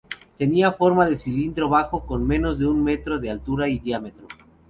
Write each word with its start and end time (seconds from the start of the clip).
Tenía 0.35 0.71
forma 0.71 1.05
de 1.05 1.15
cilindro 1.15 1.69
bajo, 1.69 2.07
con 2.07 2.25
menos 2.25 2.57
de 2.57 2.65
un 2.65 2.83
metro 2.83 3.19
de 3.19 3.29
altura 3.29 3.67
y 3.67 3.77
diámetro. 3.77 4.25